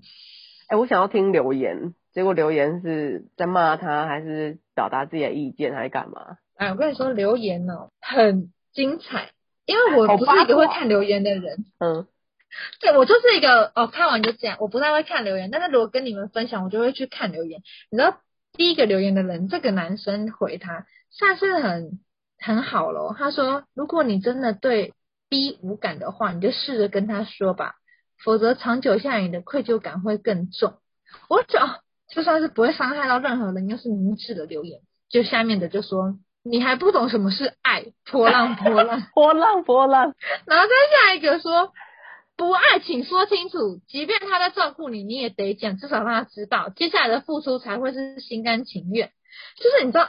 [0.69, 6.39] 哎、欸，我想要听留言，结果留言是在骂他，还是表达自己的意见，还是干嘛？
[6.61, 9.31] 哎，我跟你说，留言哦很精彩，
[9.65, 11.65] 因为我不是一个会看留言的人。
[11.79, 12.07] 嗯，
[12.81, 15.51] 对，我就是一个哦，看完就这样，我不太会看留言。
[15.51, 17.63] 但是如果跟你们分享，我就会去看留言。
[17.91, 18.21] 你知道？
[18.53, 22.01] 第一个留言的人，这个男生回他算是很
[22.39, 23.15] 很好了。
[23.17, 24.93] 他说：“如果你真的对
[25.31, 27.77] B 无感的话，你就试着跟他说吧，
[28.23, 30.75] 否则长久下来你的愧疚感会更重。”
[31.31, 34.81] 我讲就算是不会伤害到任何人，又是明智的留言。
[35.09, 40.15] 就下面的就说：“你还不懂什么是爱，波浪波浪 波浪波浪。”
[40.47, 40.73] 然后再
[41.09, 41.73] 下一个说。
[42.37, 43.83] 不爱，请说清楚。
[43.87, 49.11] 即便他在照顾你，你也得讲，至少让他知道，接下来的付出才会是心甘情愿。
[49.59, 50.09] 就是你知道，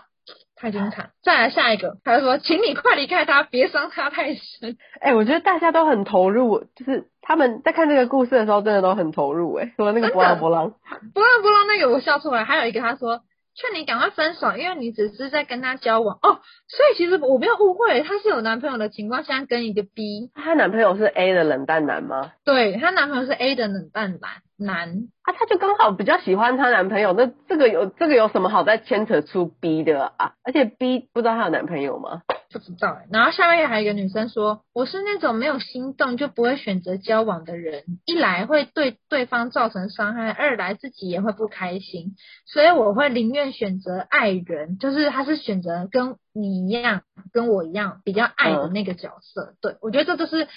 [0.55, 1.09] 太精彩。
[1.21, 4.77] 再来下一个，他就说，请你快离开他，别伤他太深。
[5.01, 9.53] 哎、欸，我觉得大家都很投入，就是他们在看这个故事的时候，真的都很投入。
[9.55, 10.69] 哎，说那个波浪波浪，
[11.13, 12.45] 波浪波浪那个我笑出来。
[12.45, 13.23] 还有一个他说。
[13.53, 22.31] 劝你赶快分手，因为你只是在跟他交往哦，所以其实我没有误会，他是有男朋友的情况下跟一个 B，他男朋友是 A 的冷淡男吗？
[22.45, 30.33] 对，他男朋友是 A 的冷淡男男，啊，他就刚好比较喜欢他男朋友，那这个有这个有什么好再牵扯出 B 的啊？
[30.43, 32.21] 而且 B 不知道他有男朋友吗？
[32.51, 49.51] 不知道哎，然后下面还有一个女生说，我是那种没有心动就不会选择交往的人，一来会对对方造成伤害，二来自己也会不开心，所以我会宁愿选择爱人，就是他是选择跟你一样，跟我一样比较爱的那个角色。
[49.51, 50.47] 嗯、对，我觉得这就是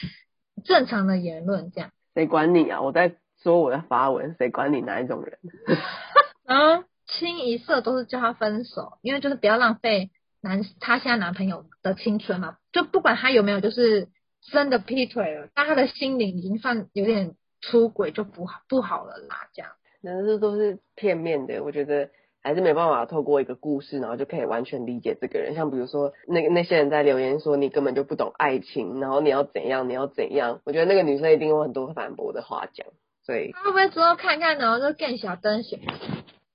[0.64, 1.90] 正常的言论，这样。
[2.14, 2.80] 谁管你啊？
[2.80, 5.38] 我在说我的发文，谁管你哪一种人？
[6.46, 10.10] 然后清一色都是叫他分手，因为就是不要浪费。
[10.44, 14.08] 男，她现在男朋友的青春嘛，就不管他有没有，就是
[14.52, 19.48] 真的劈腿了，但他的心灵已经算有点出轨，就不好不好了啦。
[19.54, 19.72] 这样，
[20.04, 22.10] 但是都是片面的，我觉得
[22.42, 25.54] 还是没办法透过一个故事，然后就可以完全理解这个人。
[25.54, 32.86] 像比如说，那那些人在留言说你根本就不懂爱情，然后你要怎样，你要怎样，我觉得那个女生一定有很多反驳的话讲。
[33.24, 35.80] 所以，会不会之后看看，然后就更小灯选？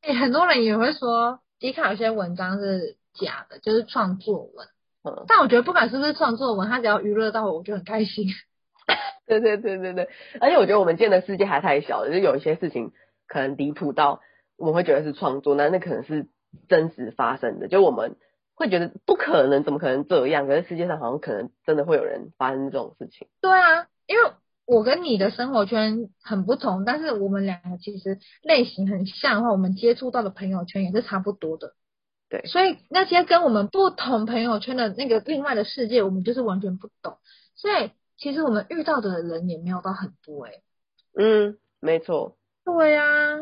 [0.02, 2.99] 哎、欸，很多人也会说，迪卡有些文章是。
[3.20, 4.68] 假的，就是创作文。
[5.04, 8.28] 嗯，但我觉得不管是不是创作文，他只要娱乐到我，我就很开心。
[9.28, 10.10] 对对对对对，
[10.42, 12.92] 而且我觉得我们见的世界还太小了，就有一些事情
[13.28, 14.22] 可能离谱到
[14.58, 16.28] 我们会觉得是创作，那那可能是
[16.68, 18.18] 真实发生的，就我们
[18.56, 20.48] 会觉得不可能，怎么可能这样？
[20.48, 23.28] 可是世界上好像可能真的会有人发生这种事情。
[23.40, 24.32] 对啊，因为
[24.66, 31.74] 我跟你的生活圈很不同，但是我们两个其实类型很像的话，我们接触到的朋友圈也是差不多的。
[32.30, 37.18] 对，所以那些跟我们不同朋友圈的那个另外的世界，我们就是完全不懂。
[37.56, 40.62] 所以其实我们遇到的人也没有到很多哎、欸。
[41.18, 42.36] 嗯，没错。
[42.64, 43.40] 对呀、啊，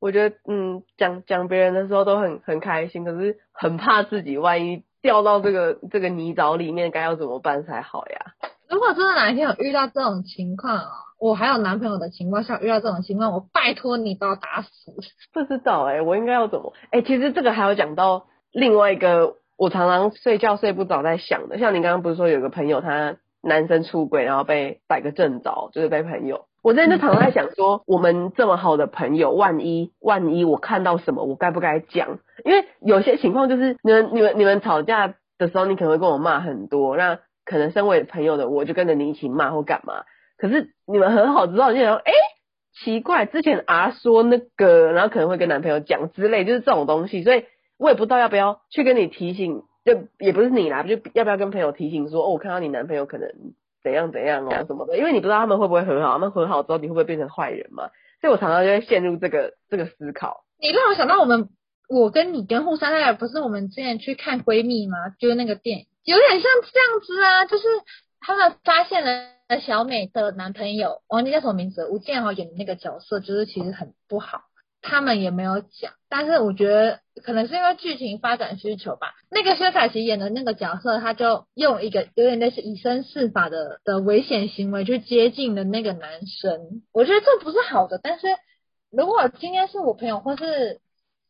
[0.00, 8.34] 我觉得嗯，讲讲别人的时候都很很开心，可是很怕自己万一掉到这个 这个泥沼里面，该要怎么办才好呀？
[8.68, 10.88] 如果真的哪一天有遇到这种情况啊，
[11.22, 14.92] 我还有男朋友的情况下遇到这种情况，我拜托你把我打死。
[15.32, 16.72] 不知道哎、我应该要怎么？
[16.90, 26.46] 哎、其实这个还有讲到另外一个，我常常睡觉睡不着在想的，像你刚刚不是说有个朋友他男生出轨，然后被逮个正着，就是被朋友。
[26.60, 32.18] 我真的常常在想说，我们这么好的朋友，万一万一我看到什么，我该不该讲？
[32.44, 37.20] 因为有些情况就是你们你们你们吵架的时候，你可能会跟我骂很多，那。
[37.44, 40.04] 可能身为朋友的我就跟着你一起骂或干嘛，
[40.42, 42.18] 可是你们很好之后就想说，哎、欸，
[42.82, 47.44] 奇怪，之前 R 说那个，然后可能会跟男朋友讲之类，就是这种东西，所以
[47.78, 53.30] 我也不知道要不要去跟你提醒就也不是你啦，就要不要跟朋友提醒说，哦，我看到你男朋友可能
[53.84, 57.90] 怎样怎样哦什么的，因为你不知道他们会不会很好，他们很好之后你会不会变成坏人嘛？
[58.20, 60.42] 所以我常常就会陷入这个这个思考。
[60.60, 61.50] 你让我想到我们，
[61.88, 64.96] 我跟你跟沪山奈不是我们之前去看闺蜜吗？
[65.20, 67.64] 就是那个电影，有点像这样子啊，就是
[68.20, 69.10] 他们发现了
[69.60, 74.42] 小美的男朋友，忘记叫什么名字，吴建豪演的那个角色，就是其实很不好。
[74.84, 79.14] 他们也没有讲，但是我觉得可能是因为剧情发展需求吧。
[79.30, 86.82] 那个薛凯琪演的那个角色，他就用一个有点类似以身试法的的危险行为去接近的那个男生。
[86.92, 88.26] 我觉得这不是好的，但是
[88.90, 90.80] 如果今天是我朋友或是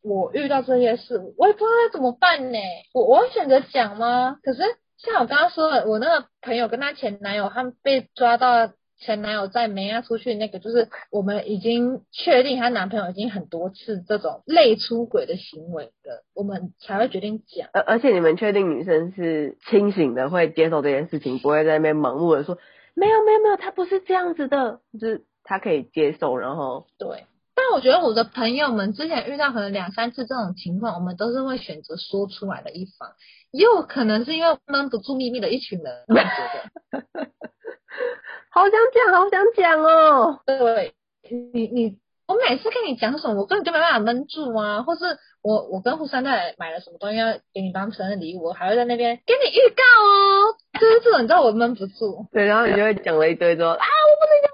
[0.01, 2.57] 我遇到这些事，我也不知道该怎么办呢。
[2.95, 4.39] 我我会选择讲吗？
[4.41, 4.63] 可是
[5.03, 8.71] 像我刚刚说的，我那个朋友跟她前男友他们被抓到。
[8.99, 17.67] 前男友在没要出去那个，就是我们已经确定她男朋友已经很多次这种类出轨的行为的，我们才会决定讲。
[17.73, 22.57] 而而且你们确定女生是清醒的，会接受这件事情，不会在那边盲目的说
[22.93, 27.25] 没有没有没有，他不是这样子的，就是他可以接受，然后对。
[27.55, 33.11] 但我觉得我的朋友们之前遇到可能两三次这种情况，我们都是会选择说出来的一方，
[33.51, 37.03] 也有可能是因为闷不住秘密的一群人，我觉得。
[38.49, 40.39] 好想讲，好想讲哦。
[40.45, 40.93] 对，
[41.29, 44.81] 你你，我每次跟你讲什么，我根本就没办法闷住啊。
[44.81, 45.05] 或是
[45.41, 50.55] 我我跟胡三代买了什么东西要给你当生日礼物，我还会在那边给你预告哦。
[50.79, 52.27] 就是这种，你知道我闷不住。
[52.31, 54.52] 对，然后你就会讲了一堆说啊，我不能讲。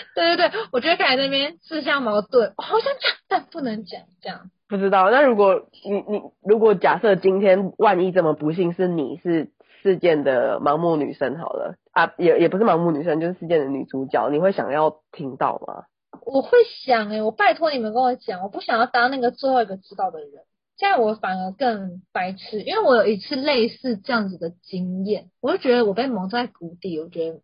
[0.14, 4.50] 对对对，我觉得开始那边自相矛盾，我好想讲，但不能讲，这样。
[4.68, 9.50] 不知道，那如果你你如果假设今天万一这么不幸是你是。
[9.80, 15.84] 事件的盲目女生好了啊，也也不是盲目女生，就是事件的女主角，你会想要听到吗？
[16.26, 20.30] 我会想哎、欸，我拜托你们跟我讲，我不想要当那个最后一个知道的人，
[20.76, 27.40] 这样我反而更白痴，因为我有一次类似这样子的经验，我就觉得我被蒙在鼓底，我觉得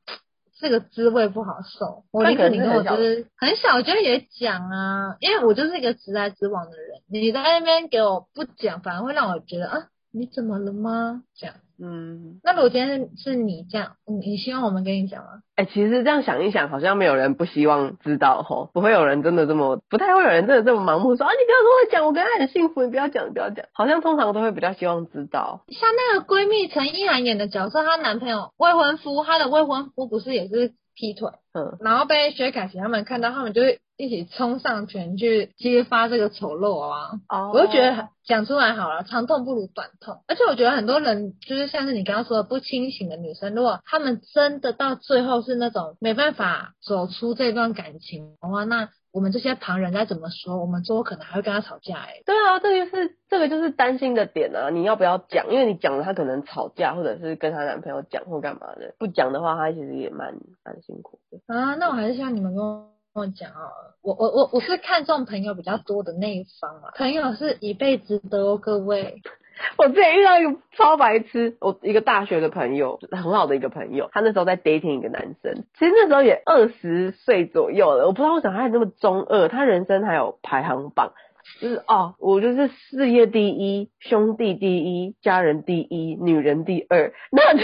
[0.64, 2.04] 这个滋味不好受。
[2.10, 11.22] 我宁可你跟我就是很小，我觉得也讲啊，因为我就是一个直来直往的人，你在那边给我不讲，反而会让我觉得啊，你怎么了吗？
[11.36, 11.56] 这样。
[11.76, 15.42] 嗯，那如果今天是你这样，你希望我们跟你讲吗？
[15.56, 25.64] 哎、欸，其实这样想一想，好像没有人不希望知道吼，不会有人真的这么，不太会有人真的这么盲目说啊，你不要跟我讲，我跟他很幸福，你不要讲，你不要讲，好像通常都会比较希望知道。
[25.68, 33.80] 像那个闺蜜陈意涵演的角色，她男朋友未婚夫，她的未婚夫不是也是劈腿，嗯，然后被薛凯琪他们看到，他们就会。
[33.96, 37.54] 一起冲上前去揭发这个丑陋啊！Oh.
[37.54, 40.22] 我就觉得讲出来好了，长痛不如短痛。
[40.26, 50.58] 而且我觉得很多人就是像是你刚刚说的不清醒的女生，如果她们真的到最后是那种没办法走出这段感情的话，那我们这些旁人该怎么说？
[50.58, 52.22] 我们最后可能还会跟她吵架哎、欸。
[52.26, 54.70] 对啊，这就是这个就是担心的点啊！
[54.70, 55.46] 你要不要讲？
[55.52, 58.92] 因为你讲了，她可能吵架，或者是跟她男朋友讲或干嘛的。
[58.98, 61.76] 不讲的话，她其实也蛮蛮辛苦的啊。
[61.76, 62.93] 那我还是希望你们跟我。
[63.14, 63.70] 我讲啊，
[64.02, 69.22] 我我我我是看重朋友比较多的那一方啊，朋友是一辈子的哦，各位。
[69.78, 81.12] 我之前遇到一个超白痴，我一个大学的朋友，很好的一个朋友，他那时候在 dating 一个男生，其实那时候也二十岁左右了，我不知道为什么他还那么中二，他人生还有排行榜，
[81.60, 87.54] 就是哦，我就是事业第一，兄弟第一，家人第一，女人第二，那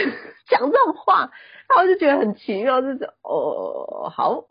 [0.49, 1.33] 讲这种话，
[1.69, 4.45] 然后我就觉得很奇妙，就是哦，好。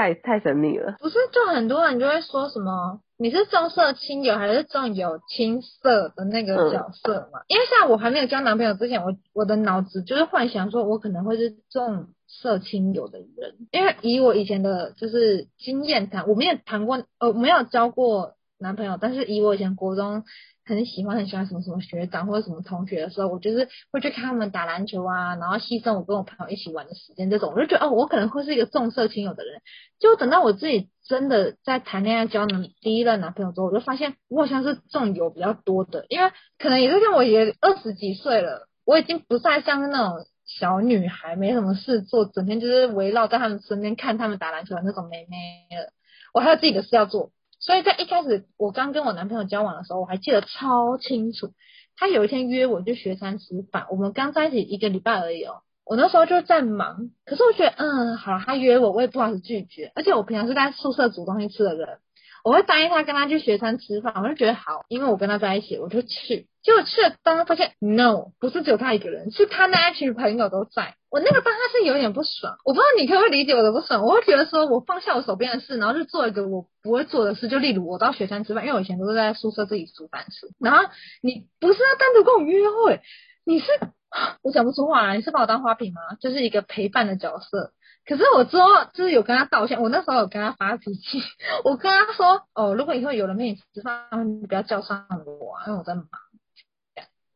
[0.00, 1.18] 太太神秘了，不是？
[1.30, 7.40] 就很多人就会说什么，你是重色轻友还是重友轻色的那个角色嘛？
[7.40, 20.24] 嗯、因为像我还没有交男朋友之前，我我的脑子就是幻想说我可能会是重色轻友的人，因为以我以前的就是经验谈，我没有谈过，呃，没有交过男朋友，但是以我以前国中。
[20.70, 29.60] 很喜欢很喜欢什么什么学长或者什么同学的时候，我就是会去看他们打篮球啊，然后牺牲我跟我朋友一起玩的时间，这种我就觉得哦，我可能会是一个重色轻友的人。
[29.98, 45.92] 就等到我自己真的在谈恋爱交男第一任男朋友之后，我就发现我好像是重友比较多的，因为可能也是像我也二十几岁了，我已经不再像那种小女孩没什么事做，整天就是围绕在他们身边看他们打篮球的那种妹妹了，
[46.32, 47.32] 我还有自己的事要做。
[47.60, 51.52] 所以在一开始，我刚跟我男朋友交往的时候，我还记得超清楚。
[51.96, 55.62] 他有一天约我去学餐吃饭，我们刚在一起一个礼拜而已哦。
[55.84, 59.92] 我那时候就在忙，可是我觉得，嗯，好，他约我，我也不好意思拒绝。
[59.94, 61.98] 而且我平常是在宿舍煮东西吃的人，
[62.44, 66.46] 我会答应他跟他去学餐吃饭，我就觉得好，因为我跟他在一起，我就去。
[66.62, 70.94] 结果去了当他发现，no，不是只有他一个人，是他那一群朋友都在。
[71.10, 74.02] 我那个当他是有点不爽，我不知道你可不可以理解我的不爽。
[74.04, 80.48] 我会觉得说我放下我手边的事，然后就做一个我不会做的事，就例如我到学餐吃饭，因为我以前都是在宿舍自己煮饭吃。
[80.60, 80.84] 然后
[81.22, 83.00] 你不是要单独跟我约会，
[83.44, 83.66] 你是
[84.44, 86.00] 我讲不出话来，你是把我当花瓶吗？
[86.20, 87.72] 就是一个陪伴的角色。
[88.10, 91.22] 可是我之后就是有跟他道歉，我那时候有跟他发脾气，
[91.62, 96.08] 我跟他说哦，如果以后有人陪你吃饭，你不要叫上我啊，因为我在忙。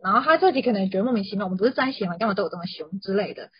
[0.03, 2.17] 然后他自己可能觉得莫名其妙，我们不是在一起吗？
[2.19, 3.51] 干嘛对我这么凶之类的。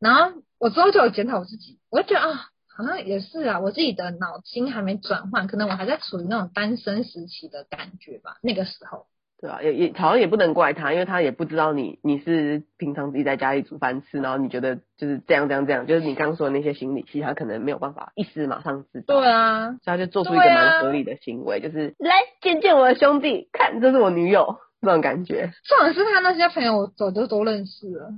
[0.00, 9.06] 然后我之后就有检讨我自己，我就觉得啊，好像也是啊，我自己的脑筋还没转换，可能我还在处于那种单身时期的感觉吧，那个时候。
[9.42, 19.20] 对啊，也也好像也不能怪他，因为他也不知道你你是平常自己在家里煮饭吃，然后你觉得就是这样这样这样，就是你刚刚说的那些心理，其实他可能没有办法一时马上知道。
[19.20, 25.52] 对啊，所以他就做出一个蛮合理的行为，啊、就是来见见我的兄弟，看这是我女友那种感觉。
[25.64, 28.10] 重点是他那些朋友我早就都认识了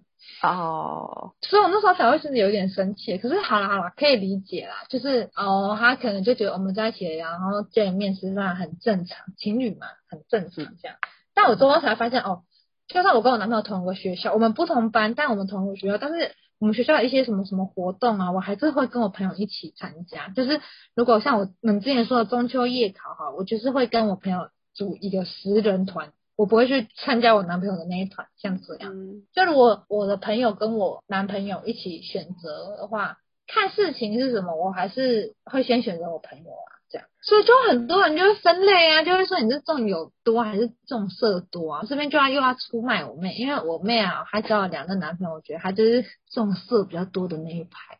[0.42, 3.18] 哦，所以我那时候才会甚至有点生气。
[3.18, 10.96] 可是好啦好啦，可以理解啦，就是哦，他可能就觉得我们在一起，然后见面吃饭很正常，情侣嘛，很正常这样。
[11.34, 12.42] 但我之后才发现哦，
[12.88, 20.28] 就算我跟我男朋友同一个学校，我们不同班，但我们同一个学校，但是我们学校有一些什么什么活动啊，我还是会跟我朋友一起参加。
[20.30, 20.60] 就是
[20.94, 28.92] 如果像我们之前说的中秋夜考哈，我就是会跟我朋友组一个十人团，我不会去参加我男朋友的那一团，像这样。
[28.92, 29.22] 嗯。
[29.32, 36.70] 就如果我的朋友跟我男朋友一起选择的话，看事情是什么，我还是会先选择我朋友啊。
[36.90, 41.82] 这样所以就很多人就会分类啊，就会说你是重友多还是重色多啊？
[41.88, 47.98] 这边就要又要出卖我妹，因为我妹啊，她交了两个男朋友，我觉得她就是重色比较多的那一派。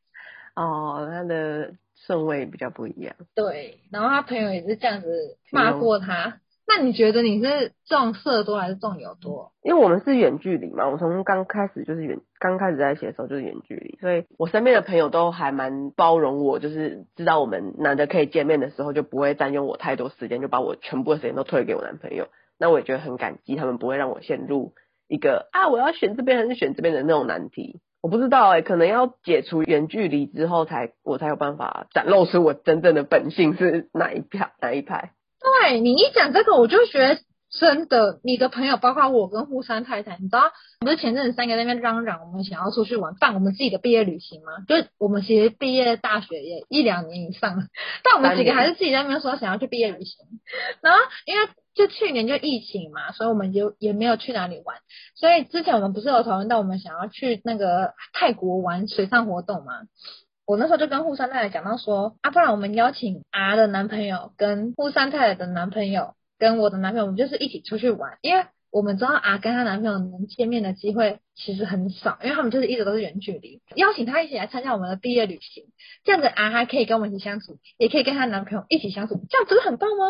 [0.55, 1.75] 哦，她的
[2.07, 3.17] 顺位比较不一样。
[3.35, 6.41] 对，然后她朋友也是这样子骂过她。
[6.67, 9.53] 那你觉得你是重色多还是重油多？
[9.63, 22.29] 因为我们是远距离嘛，我从刚开始就是远，刚开始在一起的时候就是远距离，所以我身边的朋友都还蛮包容我，就是知道我们难得可以见面的时候，就不会占用我太多时间，就把我全部的时间都推给我男朋友。
[22.59, 24.73] 那我也觉得很感激，他们不会让我陷入
[25.07, 27.81] 一个啊我要选这边还是选这边的那种难题。
[28.01, 35.13] 我不知道哎、可能要解除远距离之后才，才我才有办法展露出我真正的本性是哪一票哪一派。
[35.45, 37.21] 对，你一讲这个，我就觉得
[37.51, 44.53] 真的，你的朋友包括我跟户山太太，你知道，不是前阵子三个在那边嚷嚷，我们想要出去玩，办我们自己的毕业旅行吗？
[44.67, 47.65] 就我们其实毕业大学也一两年以上了，
[48.03, 50.27] 但我们几个还是自己在那边说想要去毕业旅行。
[50.81, 54.79] 然后因为就去年就疫情嘛，所以我们就也没有去哪里玩。
[55.15, 59.83] 所以之前我们不是有讨论到我们想要去那个泰国玩水上活动吗？
[60.47, 73.63] 我那时候就跟户山太太讲到说，啊，不然我们邀请 R 的男朋友跟户山太太的男朋友跟我的男朋友，我们就是一起出去玩，因为我们知道 R 跟她男朋友能见面的机会其实很少，因为他们就是一直都是远距离。
[73.75, 75.65] 邀请他一起来参加我们的毕业旅行，
[76.05, 80.05] 这样子 R 还可以跟我们一起相处，也可以跟她男朋友一起相处，这样不是很棒吗？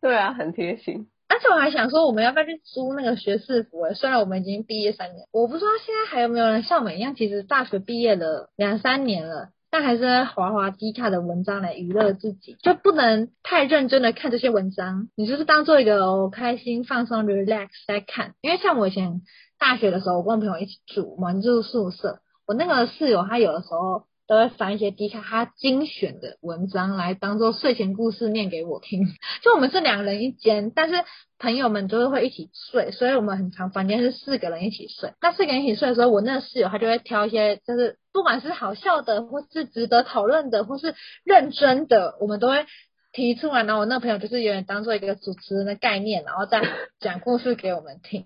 [0.00, 1.06] 对啊，很贴心。
[1.32, 3.80] 而且我还想说，我们要不要去租那个学士服？
[3.84, 18.34] 诶，虽然我们已经毕业三年，我不知道现在还有没有人像我们一样，其实大学毕业了两三年了，但还是在滑滑 D 卡的文章来娱乐自己，就不能太认真的看这些文章，你就是当做一个开心放松 relax 在看。
[18.42, 19.22] 因为像我以前
[19.58, 24.04] 大学的时候，我跟我朋友一起住，我们住宿舍，我那个室友他有的时候。
[24.32, 29.06] 都会翻一些 D 卡他精选的文章来当做睡前故事念给我听。
[29.44, 31.04] 就我们是两人一间，但是
[31.38, 35.12] 朋友们都是会一起睡，所以我们很常房间是四个人一起睡。
[35.20, 42.64] 那四个人一起睡的时候，我那个室友他就会挑一些，就是不管是好笑的，或是值得讨论的，或是认真的，我们都会
[43.12, 43.64] 提出来。
[43.64, 46.62] 然后我那朋友就是有点当做一个主持人的概念，然后再
[47.00, 48.24] 讲故事给我们听。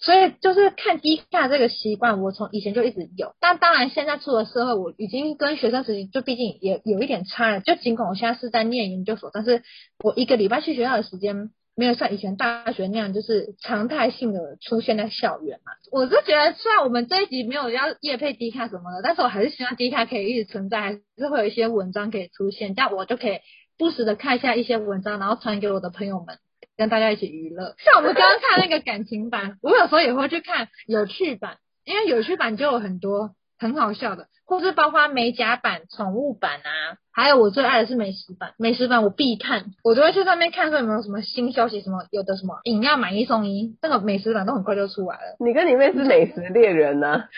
[0.00, 3.34] 所以就是看低卡这个习惯，我从以前就一直有。
[3.38, 7.60] 但当然现在出了社会，我已经跟学生时期就毕竟也有一点差了。
[7.60, 9.62] 就尽管我现在是在念研究所，但是
[10.02, 15.72] 我一个礼拜去学校的时间没有像以前大学那样，就是常态性的出现在校园嘛。
[15.92, 23.40] 我是觉得，虽然我们这一集没有要夜配低卡什么的，但是我还是希望低卡可以一直存在，还是会有一些文章可以出现，这样我就可以
[23.76, 26.38] 不时的看一下一些文章，然后传给我的朋友们。
[26.80, 45.36] 跟大家一起娱乐，像我们刚刚看那个感情版，我有时候也会去看有趣版，因为有趣版就有很多很好笑的，或是包括美甲版、宠物版啊，还有我最爱的是美食版，美食版我必看，我都会去上面看说有没有什么新消息，什么有的什么饮料买一送一，那个美食版都很快就出来了。
[45.38, 47.28] 你跟你妹是美食猎人呢、啊？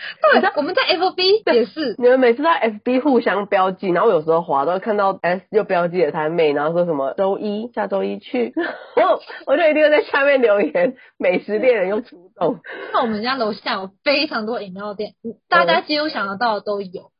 [0.41, 2.51] 对，我们在 FB 也是，你们每次在
[2.83, 8.53] FB 互相标记，然后有时候滑都会看到 S 又标记了他妹，然后说什么周一下周一去，
[8.95, 12.59] 我我就一定会在下面留言，美食猎人又出动。
[12.93, 15.13] 那我们家楼下有非常多饮料店，
[15.49, 17.12] 大家几乎想得到的都有。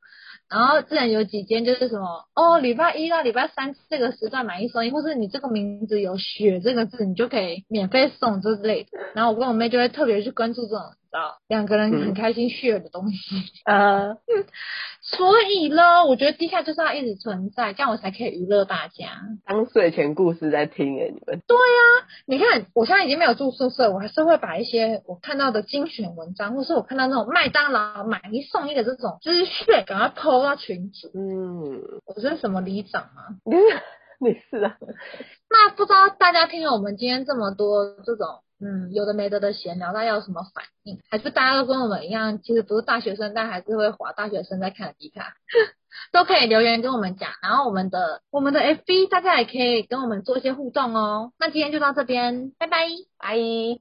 [0.50, 8.90] 然后之前有几间就是什么哦，礼拜一到礼拜三这个时段买一送一，或是你这个名字有“雪”这个字，你就可以免费送之类的。
[9.16, 10.80] 然后我跟我妹就会特别去关注这种。
[11.14, 13.36] 知道两个人很开心 share 的东西，
[13.66, 14.18] 呃、嗯，
[15.16, 19.06] 所以呢，我觉得地下就是要一直存在，这样我才可以娱乐大家。
[19.46, 21.42] 当睡前故事在听诶，你们。
[21.48, 31.10] 对呀、啊，你看我现在已经没有住宿舍，我还是会把一些我看到的精选文章，或是我看到那种麦当劳买一送一的这种资讯，赶快 po 到群组。
[31.14, 33.30] 嗯，我是什么里长啊？
[34.20, 34.78] 你是啊。
[35.50, 38.28] 那不知道大家听了我们今天这么多这种。
[38.64, 41.00] 嗯，有的没得的闲聊，大家有什么反应？
[41.10, 45.34] 还是大家都跟我们一样，其实不是大学生，但还是会滑大学生在看的迪卡，
[46.12, 47.30] 都可以留言跟我们讲。
[47.42, 51.34] 然后我们的我们的 FB，大家也可以跟我们做一些互动哦。
[51.38, 52.88] 那今天就到这边，拜拜，
[53.18, 53.38] 拜。